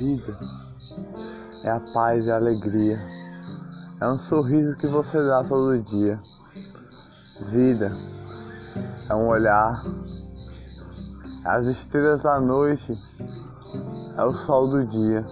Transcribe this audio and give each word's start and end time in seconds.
Vida 0.00 0.34
é 1.62 1.70
a 1.70 1.78
paz 1.92 2.24
e 2.24 2.30
a 2.30 2.36
alegria. 2.36 2.98
É 4.00 4.08
um 4.08 4.16
sorriso 4.16 4.74
que 4.78 4.86
você 4.86 5.22
dá 5.22 5.44
todo 5.44 5.78
dia. 5.78 6.18
Vida 7.50 7.94
é 9.10 9.14
um 9.14 9.28
olhar. 9.28 9.78
As 11.44 11.66
estrelas 11.66 12.22
da 12.22 12.40
noite 12.40 12.98
é 14.16 14.24
o 14.24 14.32
sol 14.32 14.70
do 14.70 14.86
dia. 14.86 15.22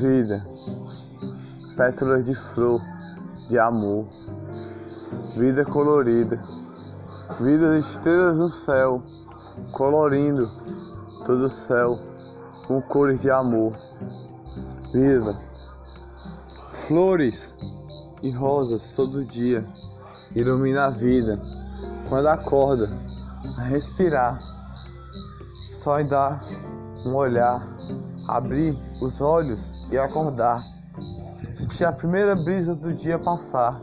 Vida, 0.00 0.42
pétalas 1.76 2.24
de 2.24 2.34
flor, 2.34 2.80
de 3.50 3.58
amor. 3.58 4.08
Vida 5.36 5.62
colorida. 5.66 6.42
Vida 7.38 7.74
de 7.74 7.80
estrelas 7.80 8.38
no 8.38 8.48
céu, 8.48 9.02
colorindo 9.72 10.48
todo 11.26 11.44
o 11.44 11.50
céu 11.50 12.13
com 12.66 12.80
cores 12.82 13.20
de 13.20 13.30
amor. 13.30 13.72
Vida, 14.92 15.36
flores 16.86 17.52
e 18.22 18.30
rosas 18.30 18.92
todo 18.92 19.24
dia 19.24 19.64
ilumina 20.34 20.86
a 20.86 20.90
vida. 20.90 21.38
Quando 22.08 22.28
acorda, 22.28 22.88
a 23.58 23.62
respirar, 23.64 24.38
só 25.72 26.00
em 26.00 26.06
dar 26.06 26.42
um 27.06 27.14
olhar, 27.14 27.60
abrir 28.28 28.76
os 29.02 29.20
olhos 29.20 29.60
e 29.90 29.98
acordar. 29.98 30.62
Sentir 31.54 31.84
a 31.84 31.92
primeira 31.92 32.34
brisa 32.34 32.74
do 32.74 32.92
dia 32.92 33.18
passar, 33.18 33.78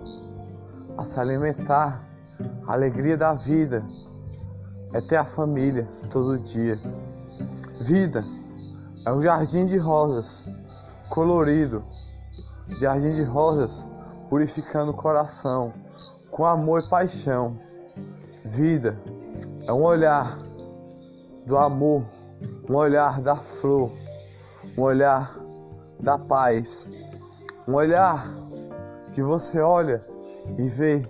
a 0.98 1.04
se 1.04 1.20
alimentar, 1.20 2.04
a 2.68 2.74
alegria 2.74 3.18
da 3.18 3.34
vida 3.34 3.84
é 4.94 5.02
ter 5.02 5.18
a 5.18 5.26
família 5.26 5.88
todo 6.12 6.40
dia. 6.40 6.78
Vida 7.82 8.24
é 9.06 9.12
um 9.12 9.20
jardim 9.20 9.66
de 9.66 9.78
rosas, 9.78 10.46
colorido, 11.10 11.84
jardim 12.80 13.14
de 13.14 13.24
rosas 13.24 13.84
purificando 14.30 14.92
o 14.92 14.96
coração 14.96 15.74
com 16.30 16.46
amor 16.46 16.84
e 16.84 16.90
paixão. 16.90 17.58
Vida 18.46 18.96
é 19.66 19.74
um 19.74 19.84
olhar 19.84 20.38
do 21.48 21.58
amor, 21.58 22.06
um 22.70 22.76
olhar 22.76 23.20
da 23.22 23.36
flor, 23.36 23.92
um 24.78 24.82
olhar 24.82 25.36
da 26.00 26.18
paz, 26.18 26.86
um 27.68 27.74
olhar 27.74 28.28
que 29.14 29.22
você 29.24 29.60
olha 29.60 30.00
e 30.58 30.68
vê 30.70 31.06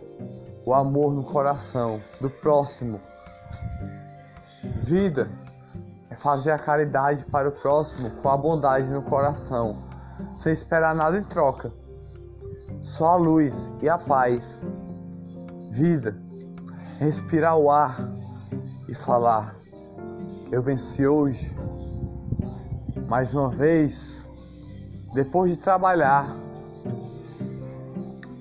o 0.66 0.73
amor 0.73 1.14
no 1.14 1.23
coração 1.23 2.02
do 2.22 2.30
próximo. 2.30 3.00
Vida 4.81 5.30
fazer 6.22 6.52
a 6.52 6.59
caridade 6.59 7.25
para 7.25 7.50
o 7.50 7.52
próximo 7.52 8.09
com 8.22 8.30
a 8.30 8.38
bondade 8.38 8.91
no 8.91 9.02
coração, 9.02 9.75
sem 10.38 10.53
esperar 10.53 10.94
nada 10.94 11.17
em 11.17 11.23
troca. 11.23 11.72
Só 12.83 13.09
a 13.09 13.16
luz 13.16 13.72
e 13.81 13.89
a 13.89 13.97
paz. 13.97 14.61
Vida, 15.72 16.16
respirar 16.99 17.58
o 17.58 17.69
ar 17.72 17.97
e 18.88 18.94
falar: 18.94 19.53
Eu 20.52 20.61
venci 20.61 21.05
hoje. 21.05 21.49
Mais 23.08 23.33
uma 23.33 23.49
vez, 23.49 24.22
depois 25.14 25.52
de 25.52 25.58
trabalhar. 25.58 26.25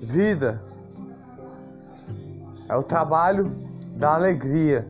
Vida 0.01 0.61
é 2.69 2.75
o 2.75 2.83
trabalho 2.83 3.49
da 3.97 4.15
alegria. 4.15 4.85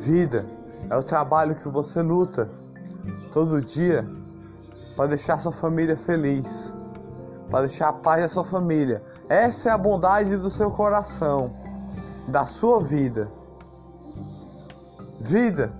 Vida 0.00 0.44
é 0.92 0.96
o 0.96 1.02
trabalho 1.02 1.54
que 1.54 1.70
você 1.70 2.02
luta 2.02 2.46
todo 3.32 3.62
dia 3.62 4.06
para 4.94 5.06
deixar 5.06 5.38
sua 5.38 5.50
família 5.50 5.96
feliz, 5.96 6.70
para 7.50 7.60
deixar 7.60 7.88
a 7.88 7.92
paz 7.94 8.20
da 8.20 8.28
sua 8.28 8.44
família. 8.44 9.02
Essa 9.26 9.70
é 9.70 9.72
a 9.72 9.78
bondade 9.78 10.36
do 10.36 10.50
seu 10.50 10.70
coração, 10.70 11.50
da 12.28 12.44
sua 12.44 12.82
vida. 12.82 13.26
Vida 15.18 15.72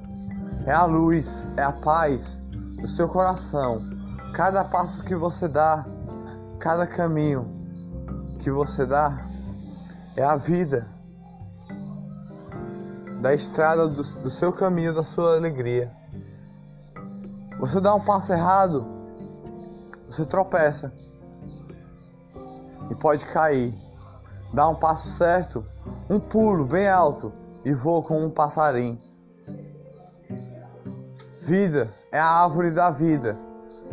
é 0.65 0.73
a 0.73 0.87
luz, 0.87 1.45
é 1.59 1.63
a 1.63 1.73
paz 1.73 2.39
do 2.81 2.89
seu 2.89 3.07
coração. 3.07 3.77
Cada 4.33 4.65
passo 4.65 5.05
que 5.05 5.15
você 5.15 5.47
dá, 5.47 5.85
cada 6.59 6.87
caminho 6.87 7.45
que 8.43 8.51
você 8.51 8.87
dá, 8.87 9.15
é 10.17 10.25
a 10.25 10.37
vida 10.37 10.87
da 13.23 13.33
estrada 13.33 13.87
do, 13.87 14.03
do 14.03 14.31
seu 14.31 14.53
caminho, 14.53 14.93
da 14.93 15.05
sua 15.05 15.37
alegria. 15.37 15.89
Você 17.61 17.81
dá 17.81 17.95
um 17.95 18.01
passo 18.01 18.33
errado, 18.33 18.85
você 20.09 20.27
tropeça 20.27 20.93
e 22.91 22.95
pode 22.97 23.25
cair. 23.27 23.73
Dá 24.53 24.69
um 24.69 24.75
passo 24.75 25.17
certo, 25.17 25.65
um 26.11 26.19
pulo 26.19 26.67
bem 26.67 26.89
alto 26.89 27.33
e 27.65 27.73
voa 27.73 28.03
como 28.03 28.27
um 28.27 28.31
passarinho. 28.31 28.99
Vida 31.45 31.89
é 32.11 32.19
a 32.19 32.27
árvore 32.27 32.75
da 32.75 32.91
vida, 32.91 33.39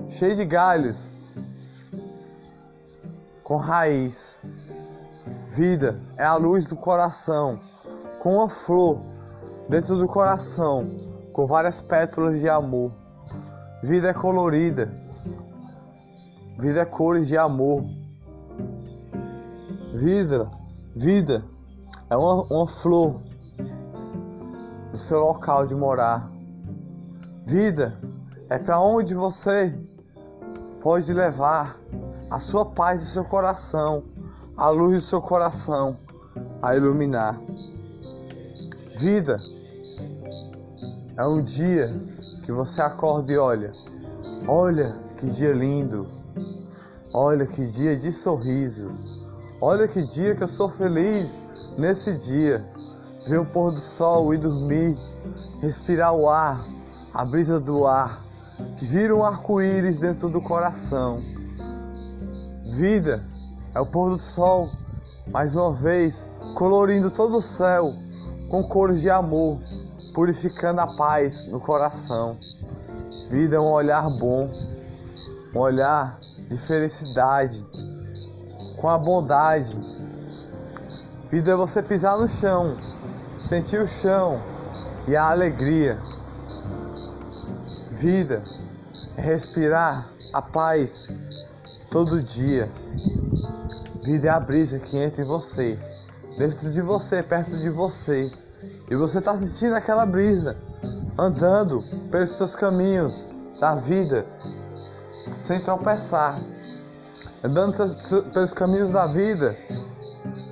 cheia 0.10 0.36
de 0.36 0.44
galhos, 0.44 1.08
com 3.44 3.58
raiz. 3.58 4.38
Vida 5.52 6.02
é 6.18 6.26
a 6.26 6.36
luz 6.36 6.68
do 6.68 6.76
coração, 6.76 7.60
com 8.24 8.36
uma 8.38 8.50
flor 8.50 9.19
dentro 9.70 9.96
do 9.96 10.08
coração, 10.08 10.84
com 11.34 11.46
várias 11.46 11.80
pétalas 11.80 12.40
de 12.40 12.50
amor. 12.50 12.92
Vida 13.84 14.10
é 14.10 14.14
colorida, 14.14 14.90
vida 16.58 16.82
é 16.82 16.86
cores 16.86 17.28
de 17.28 17.38
amor. 17.38 17.84
Vida, 19.94 20.50
vida 20.96 21.44
é 22.10 22.18
uma, 22.18 22.44
uma 22.52 22.68
flor 22.68 23.22
no 24.92 24.98
seu 24.98 25.20
local 25.20 25.68
de 25.68 25.76
morar. 25.76 26.28
Vida 27.46 27.98
é 28.50 28.58
para 28.58 28.80
onde 28.80 29.14
você 29.14 29.74
pode 30.82 31.14
levar 31.14 31.78
a 32.32 32.40
sua 32.40 32.66
paz 32.66 33.00
do 33.00 33.06
seu 33.06 33.26
coração, 33.26 34.04
a 34.58 34.70
luz 34.70 34.96
do 34.96 35.02
seu 35.02 35.22
coração 35.22 35.96
a 36.62 36.76
iluminar. 36.76 37.40
Vida 38.96 39.38
é 41.20 41.26
um 41.26 41.44
dia 41.44 41.94
que 42.46 42.52
você 42.54 42.82
acorda 42.82 43.34
e 43.34 43.38
olha, 43.38 43.74
olha 44.48 44.96
que 45.18 45.30
dia 45.30 45.52
lindo, 45.52 46.08
olha 47.14 47.46
que 47.46 47.68
dia 47.68 47.98
de 47.98 48.10
sorriso, 48.10 48.90
olha 49.62 49.86
que 49.86 50.02
dia 50.02 50.34
que 50.34 50.44
eu 50.44 50.48
sou 50.48 50.70
feliz 50.70 51.42
nesse 51.78 52.14
dia. 52.20 52.64
Ver 53.28 53.38
o 53.38 53.46
pôr 53.46 53.74
do 53.74 53.82
sol 53.82 54.34
e 54.34 54.38
dormir, 54.38 54.98
respirar 55.62 56.16
o 56.16 56.30
ar, 56.30 56.66
a 57.14 57.26
brisa 57.26 57.60
do 57.60 57.86
ar, 57.86 58.18
que 58.78 58.86
vira 58.86 59.14
um 59.14 59.22
arco-íris 59.22 59.98
dentro 59.98 60.30
do 60.30 60.42
coração. 60.42 61.22
Vida 62.76 63.22
é 63.76 63.80
o 63.82 63.86
pôr 63.86 64.12
do 64.12 64.18
sol, 64.18 64.70
mais 65.28 65.54
uma 65.54 65.74
vez, 65.74 66.26
colorindo 66.56 67.12
todo 67.12 67.40
o 67.40 67.42
céu 67.42 67.94
com 68.50 68.64
cores 68.64 69.02
de 69.02 69.10
amor 69.10 69.60
purificando 70.20 70.82
a 70.82 70.88
paz 70.98 71.46
no 71.46 71.62
coração. 71.62 72.38
Vida 73.30 73.56
é 73.56 73.60
um 73.60 73.72
olhar 73.72 74.10
bom, 74.10 74.52
um 75.56 75.60
olhar 75.60 76.20
de 76.50 76.58
felicidade, 76.58 77.66
com 78.82 78.90
a 78.90 78.98
bondade. 78.98 79.80
Vida 81.32 81.52
é 81.52 81.56
você 81.56 81.82
pisar 81.82 82.18
no 82.18 82.28
chão, 82.28 82.76
sentir 83.38 83.80
o 83.80 83.88
chão 83.88 84.38
e 85.08 85.16
a 85.16 85.30
alegria. 85.30 85.98
Vida 87.92 88.44
é 89.16 89.22
respirar 89.22 90.06
a 90.34 90.42
paz 90.42 91.08
todo 91.90 92.22
dia. 92.22 92.70
Vida 94.04 94.28
é 94.28 94.32
a 94.32 94.40
brisa 94.42 94.80
que 94.80 94.98
entra 94.98 95.22
em 95.22 95.26
você, 95.26 95.80
dentro 96.38 96.70
de 96.70 96.82
você, 96.82 97.24
perto 97.24 97.56
de 97.56 97.70
você. 97.70 98.30
E 98.90 98.96
você 98.96 99.20
está 99.20 99.38
sentindo 99.38 99.76
aquela 99.76 100.06
brisa, 100.06 100.58
andando 101.18 101.84
pelos 102.10 102.32
seus 102.32 102.56
caminhos 102.56 103.28
da 103.60 103.76
vida, 103.76 104.26
sem 105.40 105.60
tropeçar, 105.60 106.40
andando 107.44 107.76
pelos 108.34 108.54
caminhos 108.54 108.90
da 108.90 109.06
vida, 109.06 109.56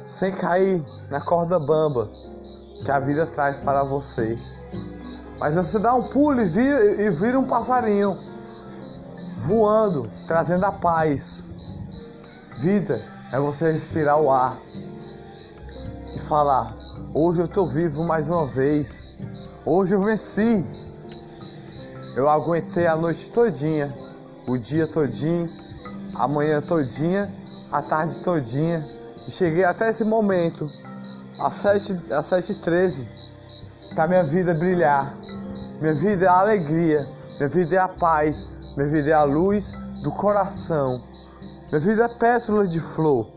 sem 0.08 0.32
cair 0.32 0.86
na 1.10 1.20
corda 1.20 1.60
bamba 1.60 2.08
que 2.84 2.92
a 2.92 3.00
vida 3.00 3.26
traz 3.26 3.58
para 3.58 3.84
você. 3.84 4.38
Mas 5.40 5.56
você 5.56 5.80
dá 5.80 5.94
um 5.96 6.04
pulo 6.04 6.40
e 6.40 6.46
vira, 6.46 7.02
e 7.02 7.10
vira 7.10 7.40
um 7.40 7.46
passarinho, 7.46 8.18
voando, 9.46 10.10
trazendo 10.28 10.66
a 10.66 10.72
paz. 10.72 11.42
Vida 12.58 13.04
é 13.32 13.40
você 13.40 13.72
respirar 13.72 14.20
o 14.20 14.32
ar 14.32 14.58
e 16.16 16.20
falar: 16.20 16.77
Hoje 17.20 17.42
eu 17.42 17.48
estou 17.48 17.68
vivo 17.68 18.04
mais 18.04 18.28
uma 18.28 18.46
vez. 18.46 19.02
Hoje 19.66 19.96
eu 19.96 20.02
venci. 20.04 20.64
Eu 22.16 22.30
aguentei 22.30 22.86
a 22.86 22.96
noite 22.96 23.32
todinha, 23.32 23.92
o 24.48 24.56
dia 24.56 24.86
todinho, 24.86 25.50
a 26.14 26.28
manhã 26.28 26.62
todinha, 26.62 27.28
a 27.72 27.82
tarde 27.82 28.20
todinha. 28.20 28.86
E 29.28 29.32
cheguei 29.32 29.64
até 29.64 29.90
esse 29.90 30.04
momento, 30.04 30.70
às 31.40 31.56
7h13, 31.56 32.12
às 32.12 32.26
7 32.28 32.56
para 33.96 34.08
minha 34.08 34.24
vida 34.24 34.54
brilhar. 34.54 35.12
Minha 35.82 35.96
vida 35.96 36.26
é 36.26 36.30
a 36.30 36.40
alegria, 36.42 37.04
minha 37.38 37.50
vida 37.50 37.76
é 37.78 37.80
a 37.80 37.88
paz, 37.88 38.46
minha 38.76 38.90
vida 38.90 39.10
é 39.10 39.14
a 39.14 39.24
luz 39.24 39.72
do 40.04 40.12
coração. 40.12 41.02
Minha 41.70 41.80
vida 41.80 42.04
é 42.04 42.10
pétalas 42.10 42.70
de 42.70 42.80
flor. 42.80 43.28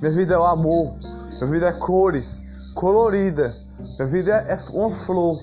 Minha 0.00 0.14
vida 0.14 0.34
é 0.36 0.38
o 0.38 0.44
amor. 0.44 0.90
Minha 1.38 1.46
vida 1.48 1.68
é 1.68 1.72
cores, 1.72 2.47
colorida. 2.78 3.56
Minha 3.98 4.06
vida 4.06 4.32
é 4.32 4.56
uma 4.72 4.94
flor. 4.94 5.36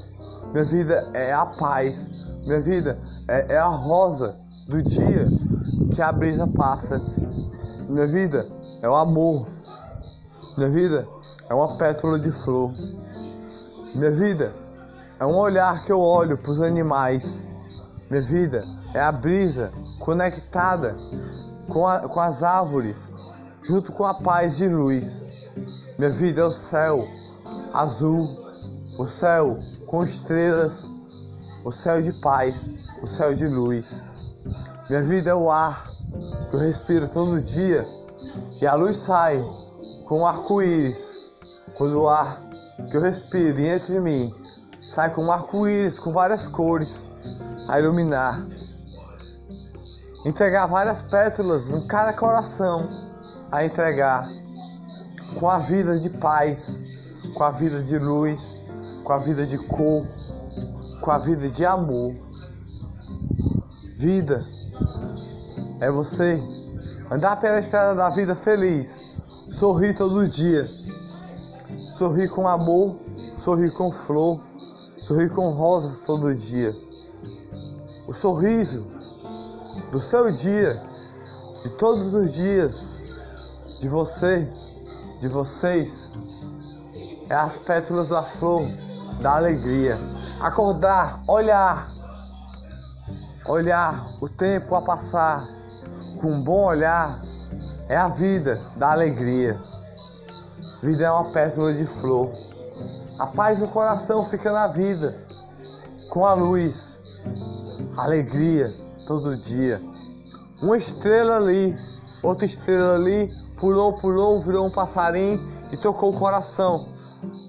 Minha 0.53 0.63
vida 0.63 1.09
é 1.13 1.33
a 1.33 1.45
paz. 1.45 2.07
Minha 2.45 2.61
vida 2.61 2.97
é, 3.27 3.55
é 3.55 3.57
a 3.57 3.67
rosa 3.67 4.33
do 4.69 4.81
dia 4.81 5.27
que 5.93 6.01
a 6.01 6.13
brisa 6.13 6.47
passa. 6.55 6.97
Minha 7.89 8.07
vida 8.07 8.45
é 8.81 8.89
o 8.89 8.95
amor. 8.95 9.45
Minha 10.57 10.69
vida 10.69 11.05
é 11.49 11.53
uma 11.53 11.77
pétala 11.77 12.17
de 12.17 12.31
flor. 12.31 12.71
Minha 13.95 14.11
vida 14.11 14.53
é 15.19 15.25
um 15.25 15.35
olhar 15.35 15.83
que 15.83 15.91
eu 15.91 15.99
olho 15.99 16.38
para 16.38 16.51
os 16.51 16.61
animais. 16.61 17.41
Minha 18.09 18.21
vida 18.21 18.65
é 18.93 19.01
a 19.01 19.11
brisa 19.11 19.71
conectada 19.99 20.95
com, 21.67 21.85
a, 21.85 21.99
com 22.07 22.19
as 22.21 22.43
árvores, 22.43 23.09
junto 23.61 23.91
com 23.91 24.05
a 24.05 24.13
paz 24.13 24.55
de 24.55 24.69
luz. 24.69 25.25
Minha 25.97 26.11
vida 26.11 26.41
é 26.41 26.45
o 26.45 26.51
céu 26.51 27.05
azul, 27.75 28.30
o 28.98 29.06
céu 29.06 29.60
com 29.88 30.04
estrelas, 30.04 30.86
o 31.63 31.72
céu 31.72 32.01
de 32.01 32.13
paz, 32.22 32.88
o 33.01 33.07
céu 33.07 33.33
de 33.33 33.48
luz. 33.48 34.01
Minha 34.89 35.04
vida 35.04 35.31
é 35.31 35.36
o 35.36 35.51
ar 35.51 35.86
que 36.50 36.56
eu 36.56 36.60
respiro 36.60 37.07
todo 37.07 37.42
dia 37.42 37.86
e 38.62 38.66
a 38.66 38.75
luz 38.75 38.98
sai 38.98 39.44
com 40.07 40.19
um 40.19 40.25
arco-íris. 40.25 41.16
Quando 41.75 42.01
o 42.01 42.07
ar 42.07 42.39
que 42.89 42.95
eu 42.95 43.01
respiro 43.01 43.54
dentro 43.54 43.94
de 43.94 44.00
mim 44.00 44.33
sai 44.88 45.13
com 45.13 45.24
um 45.24 45.31
arco-íris 45.31 46.00
com 46.00 46.13
várias 46.13 46.48
cores 46.48 47.07
a 47.68 47.80
iluminar. 47.80 48.42
Entregar 50.25 50.66
várias 50.68 51.01
pétalas 51.01 51.68
em 51.69 51.86
cada 51.88 52.13
coração 52.13 52.88
a 53.51 53.66
entregar 53.66 54.27
com 55.39 55.50
a 55.50 55.60
vida 55.60 56.00
de 56.00 56.10
paz, 56.10 56.77
com 57.33 57.44
a 57.44 57.51
vida 57.51 57.83
de 57.83 57.98
luz, 57.98 58.56
com 59.04 59.13
a 59.13 59.18
vida 59.18 59.45
de 59.45 59.57
cor, 59.57 60.06
com 61.01 61.12
a 61.12 61.18
vida 61.18 61.50
de 61.50 61.66
amor. 61.66 62.12
Vida 63.98 64.44
é 65.80 65.92
você 65.92 66.42
andar 67.12 67.39
pela 67.39 67.60
estrada 67.60 67.95
da 67.95 68.10
vida 68.10 68.36
feliz, 68.36 69.00
sorrir 69.48 69.95
todo 69.95 70.27
dia, 70.27 70.68
sorrir 71.98 72.30
com 72.30 72.48
amor, 72.48 72.98
sorrir 73.44 73.72
com 73.72 73.92
flor, 73.92 74.39
sorrir 75.01 75.30
com 75.30 75.50
rosas 75.50 76.00
todo 76.01 76.33
dia. 76.33 76.74
O 78.07 78.13
sorriso 78.13 78.86
do 79.92 80.00
seu 80.00 80.31
dia, 80.31 80.81
de 81.63 81.69
todos 81.77 82.13
os 82.13 82.33
dias, 82.33 82.98
de 83.80 83.88
você, 83.88 84.48
de 85.19 85.27
vocês, 85.27 86.10
é 87.30 87.36
as 87.36 87.57
pétalas 87.57 88.10
da 88.10 88.24
flor 88.24 88.63
da 89.22 89.36
alegria. 89.36 89.98
Acordar, 90.39 91.22
olhar, 91.27 91.89
olhar 93.48 94.06
o 94.22 94.30
tempo 94.30 94.75
a 94.75 94.81
passar 94.81 95.45
com 96.22 96.33
um 96.33 96.44
bom 96.44 96.66
olhar 96.66 97.19
é 97.88 97.95
a 97.95 98.07
vida 98.07 98.60
da 98.77 98.92
alegria. 98.92 99.60
Vida 100.81 101.06
é 101.06 101.12
uma 101.12 101.31
pétala 101.31 101.74
de 101.74 101.86
flor. 101.86 102.30
A 103.19 103.27
paz 103.27 103.60
no 103.60 103.68
coração 103.69 104.25
fica 104.25 104.51
na 104.51 104.68
vida, 104.68 105.18
com 106.10 106.25
a 106.25 106.33
luz, 106.33 106.95
alegria 107.98 108.72
todo 109.07 109.38
dia. 109.38 109.81
Uma 110.62 110.77
estrela 110.77 111.38
ali, 111.38 111.75
outra 112.22 112.45
estrela 112.45 112.95
ali, 112.95 113.33
pulou, 113.57 113.94
pulou, 113.94 114.42
virou 114.42 114.68
um 114.68 114.72
passarinho 114.72 115.42
e 115.72 115.77
tocou 115.77 116.13
o 116.13 116.19
coração 116.19 116.94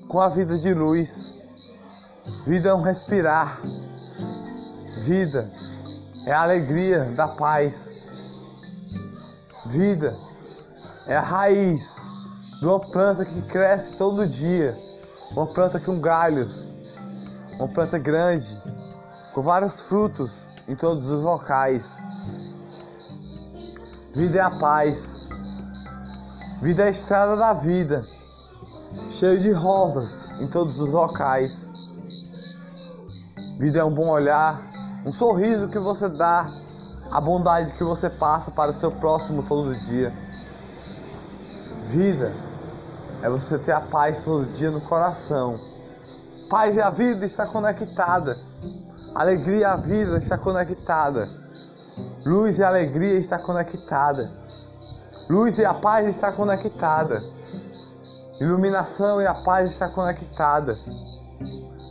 com 0.09 0.21
a 0.21 0.29
vida 0.29 0.59
de 0.59 0.73
luz. 0.73 1.33
Vida 2.47 2.71
é 2.71 2.75
um 2.75 2.83
respirar. 2.83 3.61
Vida 5.05 5.51
é 6.27 6.33
a 6.33 6.43
alegria 6.43 7.05
da 7.17 7.29
paz. 7.29 7.89
Vida 9.67 10.17
é 11.07 11.17
a 11.17 11.21
raiz 11.21 11.97
de 12.59 12.67
uma 12.67 12.81
planta 12.81 13.25
que 13.25 13.43
cresce 13.43 13.97
todo 13.97 14.27
dia. 14.27 14.77
Uma 15.33 15.47
planta 15.47 15.79
com 15.81 16.01
galhos. 16.01 16.67
Uma 17.59 17.69
planta 17.69 17.99
grande, 17.99 18.55
com 19.33 19.41
vários 19.41 19.81
frutos 19.81 20.31
em 20.69 20.77
todos 20.77 21.07
os 21.07 21.25
locais. 21.25 22.03
Vida 24.15 24.39
é 24.39 24.43
a 24.43 24.51
paz. 24.51 25.27
Vida 26.61 26.85
é 26.85 26.87
a 26.89 26.91
estrada 26.91 27.37
da 27.37 27.53
vida, 27.53 28.05
cheio 29.11 29.39
de 29.41 29.53
rosas 29.53 30.25
em 30.41 30.49
todos 30.49 30.81
os 30.81 30.91
locais. 30.91 31.71
Vida 33.59 33.79
é 33.79 33.85
um 33.85 33.95
bom 33.95 34.09
olhar, 34.09 34.61
um 35.07 35.13
sorriso 35.13 35.69
que 35.69 35.79
você 35.79 36.09
dá, 36.09 36.51
a 37.11 37.21
bondade 37.21 37.73
que 37.73 37.85
você 37.85 38.11
passa 38.11 38.51
para 38.51 38.71
o 38.71 38.75
seu 38.75 38.91
próximo 38.91 39.43
todo 39.43 39.75
dia. 39.75 40.13
Vida 41.87 42.33
é 43.23 43.31
você 43.31 43.59
ter 43.59 43.73
a 43.73 43.81
paz 43.81 44.23
todo 44.23 44.45
dia 44.53 44.71
no 44.71 44.81
coração. 44.81 45.59
Paz 46.51 46.77
e 46.77 46.81
a 46.81 46.91
vida 46.91 47.25
está 47.25 47.47
conectada. 47.47 48.37
Alegria 49.15 49.61
e 49.61 49.65
a 49.65 49.77
vida 49.77 50.19
está 50.19 50.37
conectada. 50.37 51.29
Luz 52.27 52.59
e 52.59 52.63
alegria 52.63 53.19
está 53.19 53.39
conectada. 53.39 54.31
Luz 55.31 55.59
e 55.59 55.65
a 55.65 55.73
paz 55.73 56.07
está 56.07 56.31
conectada. 56.31 57.23
Iluminação 58.41 59.23
e 59.23 59.27
a 59.27 59.35
paz 59.35 59.71
está 59.71 59.89
conectada. 59.89 60.77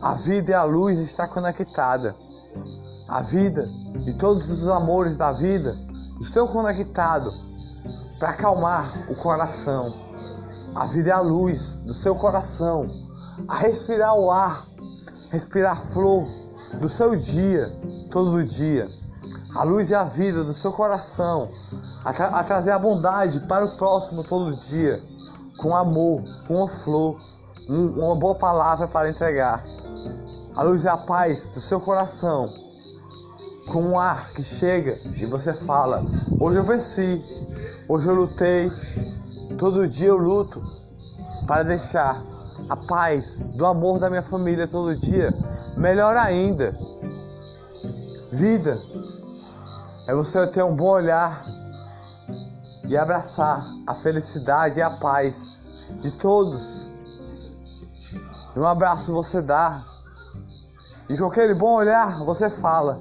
A 0.02 0.14
vida 0.14 0.52
e 0.52 0.54
a 0.54 0.64
luz 0.64 1.00
está 1.00 1.28
conectada. 1.28 2.16
A 3.08 3.22
vida 3.22 3.68
e 4.06 4.14
todos 4.14 4.48
os 4.50 4.68
amores 4.68 5.18
da 5.18 5.32
vida 5.32 5.76
estão 6.22 6.48
conectados 6.48 7.34
para 8.20 8.30
acalmar 8.30 9.10
o 9.10 9.16
coração. 9.16 9.92
A 10.76 10.86
vida 10.86 11.10
é 11.10 11.14
a 11.14 11.20
luz 11.20 11.70
do 11.84 11.96
seu 11.96 12.14
coração. 12.14 12.86
A 13.48 13.56
respirar 13.56 14.16
o 14.16 14.30
ar, 14.30 14.66
respirar 15.32 15.82
flor 15.82 16.28
do 16.80 16.88
seu 16.88 17.16
dia, 17.16 17.68
todo 18.12 18.44
dia. 18.44 18.88
A 19.56 19.64
luz 19.64 19.90
é 19.90 19.96
a 19.96 20.04
vida 20.04 20.44
do 20.44 20.54
seu 20.54 20.72
coração. 20.72 21.50
A, 22.04 22.14
tra 22.14 22.28
a 22.28 22.44
trazer 22.44 22.72
a 22.72 22.78
bondade 22.78 23.40
para 23.48 23.66
o 23.66 23.76
próximo 23.78 24.24
todo 24.24 24.56
dia. 24.56 25.02
Com 25.58 25.76
amor, 25.76 26.24
com 26.48 26.56
uma 26.56 26.68
flor, 26.68 27.20
um, 27.70 27.88
uma 28.00 28.16
boa 28.16 28.36
palavra 28.36 28.88
para 28.88 29.10
entregar. 29.10 29.64
A 30.56 30.64
luz 30.64 30.86
é 30.86 30.90
a 30.90 30.98
paz 30.98 31.48
do 31.48 31.62
seu 31.62 31.80
coração. 31.80 32.50
Com 33.68 33.82
um 33.82 34.00
ar 34.00 34.30
que 34.32 34.44
chega 34.44 34.98
e 35.18 35.26
você 35.26 35.54
fala: 35.54 36.04
Hoje 36.40 36.60
eu 36.60 36.64
venci, 36.64 37.24
hoje 37.90 38.08
eu 38.08 38.16
lutei, 38.16 38.72
todo 39.58 39.88
dia 39.88 40.10
eu 40.10 40.18
luto 40.18 40.62
para 41.48 41.64
deixar 41.64 42.22
a 42.70 42.76
paz 42.76 43.38
do 43.58 43.66
amor 43.66 44.00
da 44.00 44.10
minha 44.10 44.22
família 44.22 44.68
todo 44.68 44.96
dia 44.96 45.34
melhor 45.78 46.16
ainda. 46.16 46.76
Vida 48.32 48.82
é 50.08 50.14
você 50.14 50.46
ter 50.48 50.64
um 50.64 50.76
bom 50.76 50.90
olhar 50.90 51.46
e 52.88 52.98
abraçar 52.98 53.66
a 53.88 53.94
felicidade 53.94 54.80
e 54.80 54.82
a 54.82 54.90
paz 54.90 55.44
de 56.02 56.12
todos. 56.12 56.86
Um 58.56 58.66
abraço 58.66 59.12
você 59.12 59.42
dá. 59.42 59.84
E 61.10 61.18
com 61.18 61.26
aquele 61.26 61.54
bom 61.54 61.76
olhar 61.76 62.24
você 62.24 62.50
fala: 62.50 63.00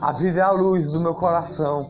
A 0.00 0.12
vida 0.12 0.40
é 0.40 0.42
a 0.42 0.50
luz 0.50 0.86
do 0.86 1.00
meu 1.00 1.14
coração. 1.14 1.88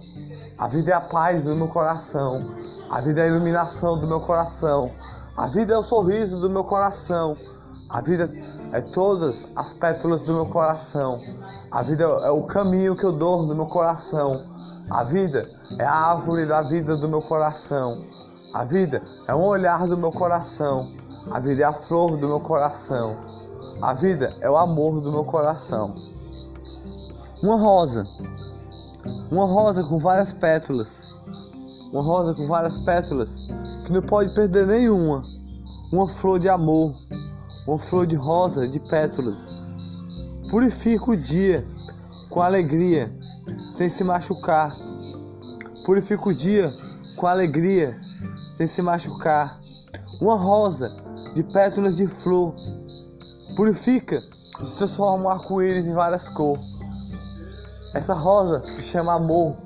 A 0.59 0.67
vida 0.69 0.91
é 0.91 0.95
a 0.95 1.01
paz 1.01 1.45
do 1.45 1.55
meu 1.55 1.69
coração. 1.69 2.45
A 2.91 3.01
vida 3.01 3.21
é 3.21 3.25
a 3.25 3.29
iluminação 3.29 3.99
do 3.99 4.07
meu 4.07 4.21
coração. 4.21 4.91
A 5.37 5.47
vida 5.47 5.75
é 5.75 5.79
o 5.79 5.83
sorriso 5.83 6.41
do 6.41 6.51
meu 6.51 6.65
coração. 6.65 7.37
A 7.91 8.01
vida 8.01 8.29
é 8.73 8.81
todas 8.81 9.47
as 9.57 9.73
pétalas 9.73 10.21
do 10.23 10.35
meu 10.35 10.47
coração. 10.47 11.21
A 11.71 11.83
vida 11.83 12.05
é 12.05 12.31
o 12.31 12.45
caminho 12.45 12.97
que 12.97 13.05
eu 13.05 13.13
dou 13.13 13.43
no 13.43 13.55
meu 13.55 13.67
coração. 13.67 14.43
A 14.91 15.05
vida 15.05 15.49
é 15.77 15.85
a 15.85 15.95
árvore 15.95 16.47
da 16.47 16.63
vida 16.63 16.97
do 16.97 17.09
meu 17.09 17.21
coração. 17.21 17.99
A 18.55 18.65
vida 18.65 19.03
é 19.27 19.35
um 19.35 19.45
olhar 19.45 19.87
do 19.87 19.99
meu 19.99 20.11
coração. 20.11 20.89
A 21.31 21.39
vida 21.39 21.63
é 21.63 21.65
a 21.67 21.73
flor 21.73 22.17
do 22.17 22.27
meu 22.27 22.41
coração. 22.41 23.15
A 23.83 23.93
vida 23.93 24.35
é 24.41 24.51
o 24.51 24.57
amor 24.57 25.01
do 25.01 25.13
meu 25.13 25.25
coração. 25.25 25.95
Uma 27.43 27.57
rosa. 27.57 28.09
Uma 29.31 29.45
rosa 29.45 29.85
com 29.85 29.99
várias 29.99 30.33
pétalas. 30.33 31.03
Uma 31.93 32.03
rosa 32.03 32.35
com 32.35 32.47
várias 32.47 32.79
pétalas 32.79 33.49
que 33.85 33.93
não 33.93 34.03
pode 34.03 34.35
perder 34.35 34.67
nenhuma. 34.67 35.23
Uma 35.93 36.09
flor 36.09 36.39
de 36.39 36.49
amor. 36.49 36.95
Uma 37.67 37.79
flor 37.79 38.07
de 38.07 38.17
rosa 38.17 38.67
de 38.67 38.81
pétalas. 38.81 39.49
Purifica 40.51 41.11
o 41.11 41.17
dia 41.17 41.63
com 42.31 42.41
alegria, 42.41 43.11
sem 43.71 43.89
se 43.89 44.03
machucar. 44.03 44.75
Purifica 45.89 46.29
o 46.29 46.35
dia 46.35 46.77
com 47.17 47.27
alegria, 47.27 47.99
sem 48.53 48.67
se 48.67 48.83
machucar. 48.83 49.59
Uma 50.21 50.37
rosa 50.37 50.95
de 51.33 51.43
pétalas 51.43 51.97
de 51.97 52.07
flor 52.07 52.55
purifica 53.57 54.23
e 54.61 54.67
se 54.67 54.75
transforma 54.75 55.25
um 55.25 55.29
arco-íris 55.31 55.87
em 55.87 55.95
várias 55.95 56.29
cores. 56.29 56.63
Essa 57.95 58.13
rosa 58.13 58.63
se 58.69 58.83
chama 58.83 59.15
amor. 59.15 59.57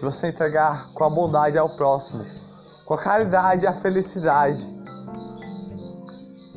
Você 0.00 0.28
entregar 0.28 0.88
com 0.94 1.04
a 1.04 1.10
bondade 1.10 1.58
ao 1.58 1.68
próximo, 1.76 2.24
com 2.86 2.94
a 2.94 2.98
caridade 2.98 3.64
e 3.64 3.66
a 3.66 3.74
felicidade. 3.74 4.66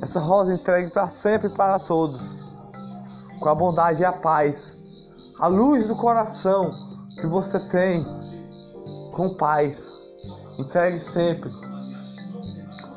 Essa 0.02 0.22
rosa 0.22 0.54
entregue 0.54 0.90
para 0.92 1.10
sempre 1.10 1.50
e 1.50 1.54
para 1.54 1.78
todos, 1.78 2.22
com 3.42 3.50
a 3.50 3.54
bondade 3.54 4.02
e 4.02 4.06
a 4.06 4.14
paz, 4.14 4.72
a 5.42 5.48
luz 5.48 5.90
do 5.90 5.96
coração 5.98 6.72
que 7.20 7.28
você 7.28 7.60
tem 7.68 8.23
com 9.14 9.34
paz. 9.36 9.88
Entregue 10.60 11.00
sempre. 11.00 11.50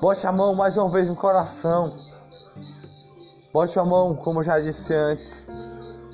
Bote 0.00 0.26
a 0.26 0.32
mão 0.32 0.54
mais 0.54 0.76
uma 0.76 0.90
vez 0.90 1.08
no 1.08 1.14
coração. 1.14 1.92
Bote 3.52 3.78
a 3.78 3.84
mão, 3.84 4.14
como 4.16 4.40
eu 4.40 4.42
já 4.42 4.58
disse 4.58 4.92
antes, 4.92 5.46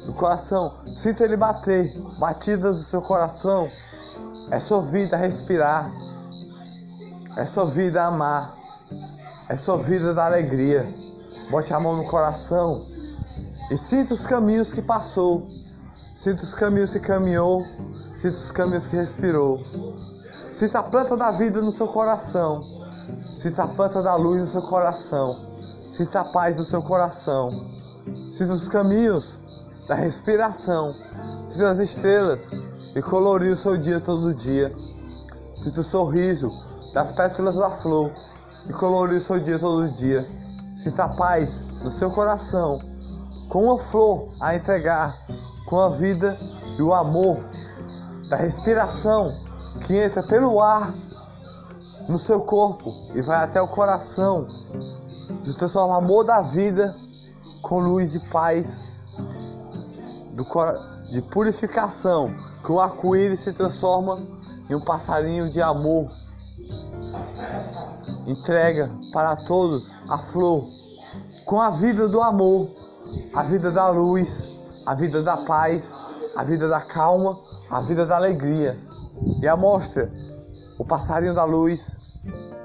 no 0.07 0.13
coração. 0.13 0.73
Sinta 0.93 1.25
ele 1.25 1.37
bater. 1.37 1.91
Batidas 2.19 2.77
do 2.77 2.85
seu 2.85 3.01
coração. 3.01 3.69
É 4.51 4.61
sua 4.61 4.83
vida 4.83 5.17
respirar. 5.17 5.91
É 7.37 7.45
sua 7.45 7.65
vida 7.65 8.05
amar. 8.05 8.55
É 9.49 9.57
sua 9.57 9.79
vida 9.79 10.13
da 10.13 10.27
alegria. 10.27 10.87
Bote 11.51 11.73
a 11.73 11.81
mão 11.81 11.97
no 11.97 12.05
coração 12.05 12.87
e 13.71 13.77
sinta 13.77 14.13
os 14.13 14.27
caminhos 14.27 14.73
que 14.73 14.83
passou. 14.83 15.47
Sinta 16.15 16.43
os 16.43 16.55
caminhos 16.55 16.93
que 16.93 17.01
caminhou. 17.01 17.65
Sinta 18.23 18.37
os 18.37 18.53
caminhos 18.53 18.87
que 18.87 18.95
respirou. 18.95 19.59
Sinta 20.53 20.79
a 20.79 20.83
planta 20.85 21.17
da 21.17 21.33
vida 21.33 21.61
no 21.61 21.73
seu 21.73 21.89
coração. 21.89 22.63
Sinta 23.35 23.65
a 23.65 23.67
planta 23.67 24.01
da 24.01 24.15
luz 24.15 24.39
no 24.39 24.47
seu 24.47 24.63
coração. 24.63 25.37
Sinta 25.91 26.21
a 26.21 26.25
paz 26.27 26.57
no 26.57 26.65
seu 26.65 26.81
coração. 26.83 27.51
Sinta 28.31 28.53
os 28.53 28.69
caminhos 28.69 29.37
da 29.89 29.97
respiração. 29.97 30.95
Sinta 31.51 31.73
as 31.73 31.81
estrelas 31.81 32.39
e 32.95 33.03
colorir 33.03 33.55
o 33.55 33.57
seu 33.57 33.77
dia 33.77 33.99
todo 33.99 34.33
dia. 34.33 34.73
Sinta 35.61 35.81
o 35.81 35.85
sorriso 35.85 36.49
das 36.95 37.11
pétalas 37.11 37.57
da 37.57 37.71
flor 37.73 38.13
e 38.69 38.73
colorir 38.73 39.17
o 39.17 39.21
seu 39.21 39.41
dia 39.41 39.59
todo 39.59 39.91
dia. 39.97 40.25
Sinta 40.77 41.07
a 41.07 41.09
paz 41.09 41.65
no 41.83 41.91
seu 41.91 42.09
coração, 42.13 42.79
com 43.49 43.65
uma 43.65 43.79
flor 43.79 44.33
a 44.41 44.55
entregar, 44.55 45.13
com 45.67 45.81
a 45.81 45.89
vida 45.89 46.39
e 46.79 46.83
o 46.83 46.95
amor 46.95 47.52
da 48.33 48.39
respiração 48.39 49.31
que 49.85 49.95
entra 49.95 50.23
pelo 50.23 50.59
ar 50.59 50.91
no 52.09 52.19
seu 52.19 52.41
corpo 52.41 52.91
e 53.15 53.21
vai 53.21 53.45
até 53.45 53.61
o 53.61 53.69
coração. 53.69 54.47
De 55.43 55.55
transforma 55.55 55.95
o 55.95 55.99
amor 55.99 56.25
da 56.25 56.41
vida 56.41 56.97
com 57.61 57.81
luz 57.81 58.15
e 58.15 58.21
paz 58.31 58.81
do, 60.33 60.47
de 61.11 61.21
purificação. 61.31 62.33
Que 62.65 62.73
o 62.73 62.81
arco-íris 62.81 63.41
se 63.41 63.53
transforma 63.53 64.19
em 64.71 64.75
um 64.77 64.81
passarinho 64.81 65.51
de 65.51 65.61
amor. 65.61 66.11
Entrega 68.27 68.89
para 69.13 69.37
todos 69.37 69.91
a 70.09 70.17
flor 70.17 70.65
com 71.45 71.61
a 71.61 71.71
vida 71.73 72.09
do 72.09 72.23
amor, 72.23 72.71
a 73.35 73.43
vida 73.43 73.71
da 73.71 73.91
luz, 73.91 74.57
a 74.87 74.95
vida 74.95 75.23
da 75.23 75.37
paz, 75.37 75.91
a 76.35 76.43
vida 76.45 76.67
da 76.67 76.81
calma, 76.81 77.37
a 77.73 77.81
vida 77.81 78.05
da 78.05 78.17
alegria. 78.17 78.77
E 79.41 79.49
a 79.49 79.57
mostra, 79.57 80.07
o 80.79 80.85
passarinho 80.85 81.35
da 81.35 81.45
luz, 81.45 81.81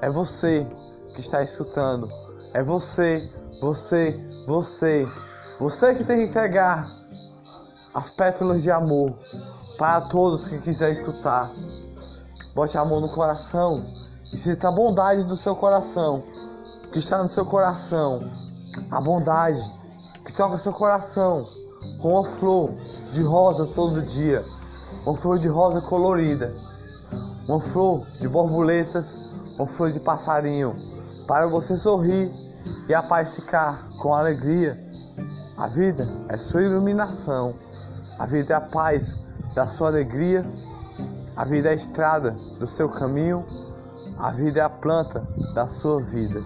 é 0.02 0.10
você 0.10 0.66
que 1.14 1.22
está 1.22 1.42
escutando. 1.42 2.08
É 2.52 2.62
você, 2.62 3.26
você, 3.60 4.14
você. 4.46 5.08
Você 5.58 5.94
que 5.94 6.04
tem 6.04 6.18
que 6.18 6.24
entregar 6.24 6.86
as 7.94 8.10
pétalas 8.10 8.62
de 8.62 8.70
amor 8.70 9.14
para 9.78 10.02
todos 10.02 10.46
que 10.46 10.58
quiser 10.58 10.92
escutar. 10.92 11.50
Bote 12.54 12.76
a 12.76 12.84
mão 12.84 13.00
no 13.00 13.08
coração 13.08 13.84
e 14.32 14.36
sinta 14.36 14.68
a 14.68 14.72
bondade 14.72 15.24
do 15.24 15.36
seu 15.36 15.56
coração, 15.56 16.22
que 16.92 16.98
está 16.98 17.22
no 17.22 17.30
seu 17.30 17.46
coração. 17.46 18.20
A 18.90 19.00
bondade 19.00 19.58
que 20.24 20.32
toca 20.32 20.58
seu 20.58 20.72
coração 20.72 21.48
com 22.02 22.12
uma 22.12 22.24
flor 22.24 22.70
de 23.10 23.22
rosa 23.22 23.66
todo 23.74 24.02
dia. 24.02 24.44
Uma 25.06 25.16
flor 25.16 25.38
de 25.38 25.48
rosa 25.48 25.80
colorida. 25.80 26.52
Uma 27.48 27.60
flor 27.60 28.06
de 28.20 28.28
borboletas 28.28 29.28
uma 29.58 29.66
flor 29.66 29.90
de 29.90 29.98
passarinho, 29.98 30.74
para 31.26 31.46
você 31.48 31.76
sorrir 31.76 32.30
e 32.88 32.94
a 32.94 33.02
paz 33.02 33.34
ficar 33.34 33.76
com 34.00 34.14
alegria. 34.14 34.78
A 35.58 35.66
vida 35.66 36.06
é 36.28 36.36
sua 36.36 36.62
iluminação, 36.62 37.52
a 38.20 38.26
vida 38.26 38.54
é 38.54 38.56
a 38.56 38.60
paz 38.60 39.16
da 39.54 39.66
sua 39.66 39.88
alegria, 39.88 40.46
a 41.36 41.44
vida 41.44 41.68
é 41.68 41.72
a 41.72 41.74
estrada 41.74 42.30
do 42.60 42.66
seu 42.68 42.88
caminho, 42.88 43.44
a 44.18 44.30
vida 44.30 44.60
é 44.60 44.62
a 44.62 44.70
planta 44.70 45.20
da 45.54 45.66
sua 45.66 46.00
vida. 46.00 46.40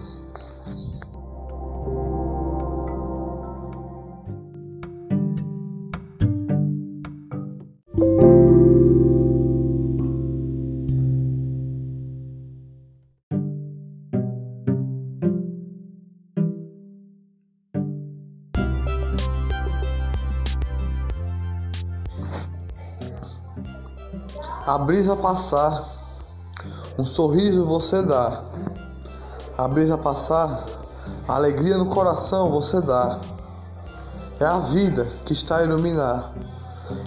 A 24.65 24.77
brisa 24.77 25.13
passar, 25.17 25.83
um 26.97 27.05
sorriso 27.05 27.65
você 27.65 28.01
dá. 28.01 28.43
A 29.57 29.67
brisa 29.67 29.97
passar, 29.97 30.63
alegria 31.27 31.77
no 31.77 31.87
coração 31.87 32.49
você 32.49 32.79
dá. 32.79 33.19
É 34.39 34.45
a 34.45 34.59
vida 34.59 35.05
que 35.25 35.33
está 35.33 35.57
a 35.57 35.63
iluminar. 35.63 36.33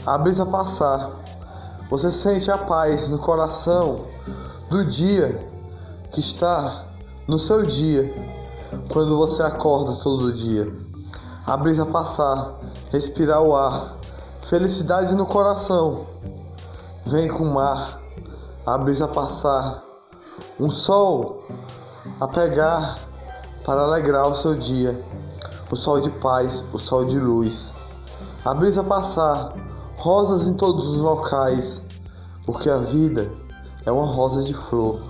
A 0.04 0.18
brisa 0.18 0.44
passar, 0.44 1.12
você 1.88 2.12
sente 2.12 2.50
a 2.50 2.58
paz 2.58 3.08
no 3.08 3.18
coração 3.18 4.04
do 4.68 4.84
dia 4.84 5.50
que 6.12 6.20
está 6.20 6.84
no 7.26 7.38
seu 7.38 7.62
dia, 7.62 8.14
quando 8.92 9.16
você 9.16 9.42
acorda 9.42 9.96
todo 10.02 10.34
dia. 10.34 10.70
A 11.46 11.56
brisa 11.56 11.86
passar, 11.86 12.54
respirar 12.92 13.40
o 13.40 13.56
ar, 13.56 13.96
felicidade 14.42 15.14
no 15.14 15.24
coração 15.24 16.04
Vem 17.06 17.28
com 17.28 17.44
o 17.44 17.54
mar, 17.54 18.00
a 18.66 18.76
brisa 18.76 19.06
passar, 19.06 19.80
um 20.58 20.68
sol 20.68 21.44
a 22.20 22.26
pegar 22.26 22.98
para 23.64 23.82
alegrar 23.82 24.26
o 24.26 24.34
seu 24.34 24.56
dia, 24.56 25.00
o 25.70 25.76
sol 25.76 26.00
de 26.00 26.10
paz, 26.10 26.64
o 26.72 26.80
sol 26.80 27.04
de 27.04 27.16
luz. 27.16 27.72
A 28.44 28.52
brisa 28.52 28.82
passar, 28.82 29.54
rosas 29.96 30.48
em 30.48 30.54
todos 30.54 30.84
os 30.84 30.96
locais, 30.96 31.80
porque 32.44 32.68
a 32.68 32.78
vida 32.78 33.30
é 33.84 33.92
uma 33.92 34.12
rosa 34.12 34.42
de 34.42 34.52
flor. 34.52 35.00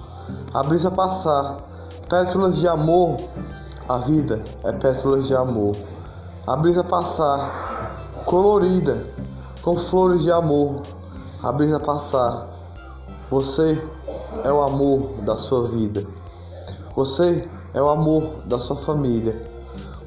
A 0.53 0.63
brisa 0.63 0.91
passar, 0.91 1.57
pétalas 2.11 2.59
de 2.59 2.69
amor, 2.69 3.17
a 3.89 3.97
vida 4.01 4.45
é 4.65 4.73
pétalas 4.73 5.29
de 5.29 5.35
amor. 5.35 5.75
A 6.47 6.57
brisa 6.57 6.85
passar, 6.85 8.21
colorida, 8.27 9.03
com 9.63 9.79
flores 9.79 10.21
de 10.21 10.31
amor, 10.31 10.83
a 11.49 11.53
brisa 11.53 11.79
passar. 11.79 12.49
Você 13.31 13.81
é 14.45 14.53
o 14.53 14.63
amor 14.63 15.23
da 15.23 15.37
sua 15.37 15.69
vida. 15.69 16.07
Você 16.95 17.49
é 17.75 17.81
o 17.81 17.89
amor 17.89 18.43
da 18.47 18.59
sua 18.59 18.77
família. 18.77 19.51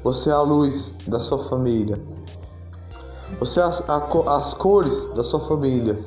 Você 0.04 0.30
é 0.30 0.32
a 0.32 0.40
luz 0.40 0.92
da 1.06 1.18
sua 1.20 1.38
família. 1.38 2.02
Você 3.38 3.60
é 3.60 3.62
as, 3.62 3.82
a, 3.88 4.36
as 4.36 4.54
cores 4.54 5.04
da 5.14 5.24
sua 5.24 5.40
família. 5.40 6.04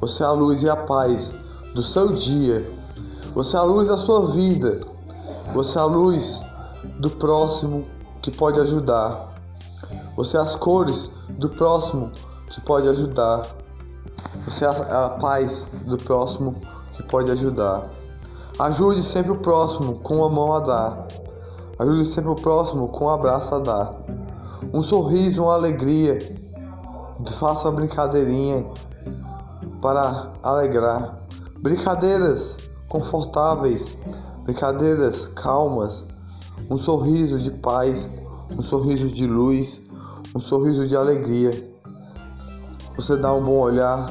Você 0.00 0.22
é 0.22 0.26
a 0.26 0.32
luz 0.32 0.62
e 0.62 0.68
a 0.68 0.76
paz 0.76 1.30
do 1.74 1.82
seu 1.82 2.12
dia. 2.12 2.70
Você 3.34 3.56
é 3.56 3.60
a 3.60 3.64
luz 3.64 3.88
da 3.88 3.96
sua 3.96 4.26
vida. 4.32 4.80
Você 5.54 5.78
é 5.78 5.80
a 5.80 5.84
luz 5.84 6.40
do 7.00 7.10
próximo 7.10 7.86
que 8.22 8.30
pode 8.30 8.60
ajudar. 8.60 9.34
Você 10.16 10.36
é 10.36 10.40
as 10.40 10.54
cores 10.56 11.10
do 11.30 11.48
próximo 11.48 12.10
que 12.10 12.28
que 12.58 12.60
pode 12.62 12.88
ajudar. 12.88 13.42
Você 14.44 14.64
é 14.64 14.68
a 14.68 15.18
paz 15.20 15.66
do 15.84 15.96
próximo 15.96 16.54
que 16.94 17.02
pode 17.04 17.30
ajudar. 17.30 17.90
Ajude 18.58 19.02
sempre 19.02 19.30
o 19.30 19.38
próximo 19.38 20.00
com 20.00 20.24
a 20.24 20.28
mão 20.28 20.52
a 20.52 20.60
dar. 20.60 21.08
Ajude 21.78 22.06
sempre 22.06 22.30
o 22.30 22.34
próximo 22.34 22.88
com 22.88 23.04
um 23.04 23.10
abraço 23.10 23.54
a 23.54 23.60
dar. 23.60 23.94
Um 24.72 24.82
sorriso, 24.82 25.42
uma 25.42 25.54
alegria. 25.54 26.18
Faça 27.38 27.68
uma 27.68 27.76
brincadeirinha 27.76 28.66
para 29.80 30.32
alegrar. 30.42 31.20
Brincadeiras 31.60 32.56
confortáveis, 32.88 33.96
brincadeiras 34.44 35.28
calmas. 35.28 36.04
Um 36.70 36.76
sorriso 36.76 37.38
de 37.38 37.50
paz, 37.50 38.08
um 38.50 38.62
sorriso 38.62 39.08
de 39.08 39.26
luz, 39.26 39.80
um 40.34 40.40
sorriso 40.40 40.86
de 40.86 40.96
alegria. 40.96 41.67
Você 42.98 43.16
dá 43.16 43.32
um 43.32 43.44
bom 43.44 43.60
olhar 43.60 44.10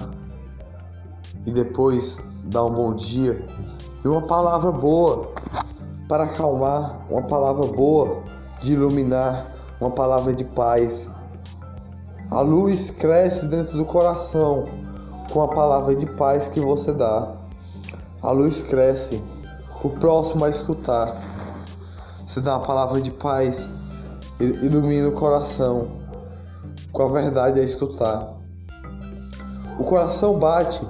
e 1.45 1.51
depois 1.51 2.17
dá 2.45 2.63
um 2.63 2.73
bom 2.73 2.95
dia 2.95 3.45
e 4.01 4.07
uma 4.07 4.21
palavra 4.21 4.71
boa 4.71 5.33
para 6.07 6.23
acalmar, 6.23 7.05
uma 7.09 7.23
palavra 7.23 7.67
boa 7.67 8.23
de 8.61 8.71
iluminar, 8.71 9.45
uma 9.81 9.91
palavra 9.91 10.33
de 10.33 10.45
paz. 10.45 11.09
A 12.31 12.39
luz 12.39 12.89
cresce 12.89 13.45
dentro 13.47 13.75
do 13.75 13.83
coração 13.83 14.69
com 15.33 15.41
a 15.41 15.49
palavra 15.49 15.93
de 15.93 16.05
paz 16.05 16.47
que 16.47 16.61
você 16.61 16.93
dá. 16.93 17.33
A 18.21 18.31
luz 18.31 18.63
cresce, 18.63 19.21
o 19.83 19.89
próximo 19.89 20.45
a 20.45 20.49
escutar. 20.49 21.13
Você 22.25 22.39
dá 22.39 22.57
uma 22.57 22.65
palavra 22.65 23.01
de 23.01 23.11
paz, 23.11 23.69
ilumina 24.39 25.09
o 25.09 25.11
coração 25.11 25.89
com 26.93 27.03
a 27.03 27.11
verdade 27.11 27.59
a 27.59 27.63
escutar. 27.65 28.36
O 29.79 29.83
coração 29.83 30.39
bate, 30.39 30.81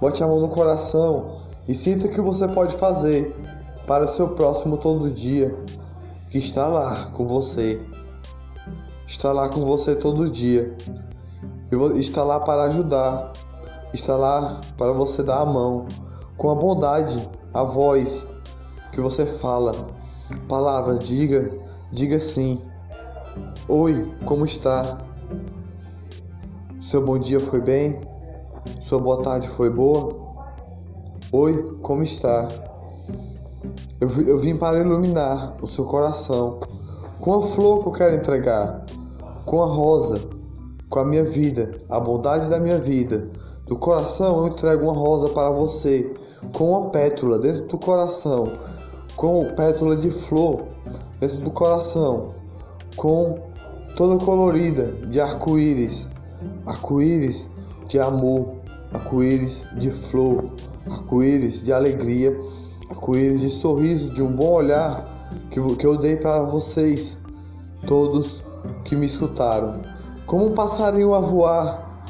bote 0.00 0.22
a 0.22 0.26
mão 0.26 0.40
no 0.40 0.48
coração 0.48 1.40
e 1.66 1.74
sinta 1.74 2.06
o 2.06 2.10
que 2.10 2.20
você 2.20 2.46
pode 2.46 2.76
fazer 2.76 3.34
para 3.86 4.04
o 4.04 4.08
seu 4.08 4.28
próximo 4.28 4.76
todo 4.76 5.10
dia, 5.10 5.56
que 6.30 6.38
está 6.38 6.68
lá 6.68 7.06
com 7.12 7.26
você. 7.26 7.80
Está 9.06 9.32
lá 9.32 9.48
com 9.48 9.64
você 9.64 9.96
todo 9.96 10.30
dia. 10.30 10.76
Está 11.96 12.22
lá 12.24 12.40
para 12.40 12.64
ajudar. 12.64 13.32
Está 13.92 14.16
lá 14.16 14.60
para 14.76 14.92
você 14.92 15.22
dar 15.22 15.42
a 15.42 15.46
mão. 15.46 15.86
Com 16.36 16.50
a 16.50 16.54
bondade, 16.54 17.28
a 17.54 17.64
voz 17.64 18.26
que 18.92 19.00
você 19.00 19.26
fala. 19.26 19.72
Palavras, 20.48 21.00
diga, 21.00 21.52
diga 21.90 22.20
sim. 22.20 22.60
Oi, 23.68 24.12
como 24.24 24.44
está? 24.44 24.98
Seu 26.80 27.04
bom 27.04 27.18
dia 27.18 27.40
foi 27.40 27.60
bem? 27.60 28.15
Sua 28.80 28.98
boa 29.00 29.20
tarde 29.22 29.48
foi 29.48 29.70
boa? 29.70 30.08
Oi, 31.32 31.62
como 31.82 32.02
está? 32.02 32.48
Eu, 34.00 34.08
eu 34.22 34.38
vim 34.38 34.56
para 34.56 34.78
iluminar 34.78 35.56
o 35.60 35.66
seu 35.66 35.84
coração 35.84 36.60
com 37.20 37.34
a 37.34 37.42
flor 37.42 37.82
que 37.82 37.88
eu 37.88 37.92
quero 37.92 38.16
entregar, 38.16 38.84
com 39.44 39.62
a 39.62 39.66
rosa, 39.66 40.20
com 40.88 41.00
a 41.00 41.04
minha 41.04 41.24
vida, 41.24 41.80
a 41.88 41.98
bondade 41.98 42.48
da 42.48 42.60
minha 42.60 42.78
vida. 42.78 43.28
Do 43.66 43.76
coração 43.76 44.38
eu 44.40 44.48
entrego 44.48 44.84
uma 44.84 44.92
rosa 44.92 45.30
para 45.30 45.50
você, 45.50 46.14
com 46.56 46.70
uma 46.70 46.90
pétula 46.90 47.38
dentro 47.38 47.66
do 47.66 47.78
coração, 47.78 48.52
com 49.16 49.44
pétula 49.56 49.96
de 49.96 50.10
flor 50.10 50.66
dentro 51.18 51.38
do 51.38 51.50
coração, 51.50 52.34
com 52.96 53.38
toda 53.96 54.24
colorida 54.24 54.92
de 55.08 55.20
arco-íris, 55.20 56.08
arco-íris 56.64 57.48
de 57.88 57.98
amor, 57.98 58.56
arco-íris 58.92 59.66
de 59.78 59.90
flor, 59.90 60.50
arco-íris 60.86 61.62
de 61.64 61.72
alegria 61.72 62.36
arco-íris 62.90 63.40
de 63.40 63.50
sorriso, 63.50 64.10
de 64.10 64.22
um 64.22 64.34
bom 64.34 64.52
olhar 64.52 65.30
que, 65.50 65.60
que 65.76 65.86
eu 65.86 65.96
dei 65.96 66.16
para 66.16 66.42
vocês, 66.42 67.16
todos 67.86 68.42
que 68.84 68.96
me 68.96 69.06
escutaram. 69.06 69.82
Como 70.26 70.46
um 70.46 70.54
passarinho 70.54 71.14
a 71.14 71.20
voar, 71.20 72.04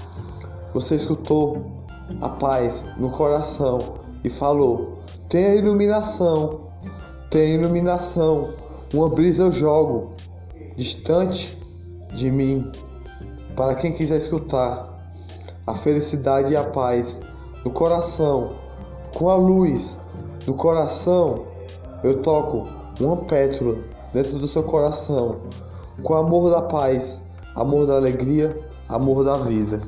você 0.73 0.97
escutou 0.97 1.85
a 2.21 2.29
paz 2.29 2.85
no 2.99 3.11
coração 3.11 3.79
e 4.25 4.31
falou: 4.31 4.99
Tenha 5.29 5.55
iluminação, 5.55 6.61
tenha 7.31 7.55
iluminação. 7.55 8.51
Uma 8.95 9.09
brisa 9.09 9.43
eu 9.43 9.53
jogo 9.53 10.11
distante 10.77 11.59
de 12.15 12.31
mim. 12.31 12.71
Para 13.55 13.75
quem 13.75 13.93
quiser 13.93 14.19
escutar, 14.19 14.96
a 15.67 15.75
felicidade 15.75 16.53
e 16.53 16.57
a 16.57 16.63
paz 16.63 17.19
no 17.65 17.71
coração, 17.71 18.53
com 19.15 19.29
a 19.29 19.35
luz 19.35 19.97
no 20.47 20.55
coração, 20.55 21.45
eu 22.05 22.23
toco 22.23 22.69
uma 23.01 23.17
pétala 23.17 23.77
dentro 24.13 24.39
do 24.39 24.47
seu 24.47 24.63
coração, 24.63 25.41
com 26.03 26.15
amor 26.15 26.51
da 26.51 26.63
paz, 26.63 27.21
amor 27.55 27.87
da 27.87 27.97
alegria, 27.97 28.55
amor 28.89 29.25
da 29.25 29.39
vida. 29.39 29.83